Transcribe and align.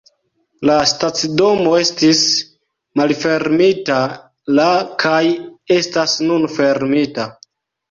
La 0.67 0.77
stacidomo 0.91 1.73
estis 1.79 2.21
malfermita 3.01 3.99
la 4.63 4.67
kaj 5.07 5.23
estas 5.79 6.19
nun 6.33 6.51
fermita. 6.59 7.31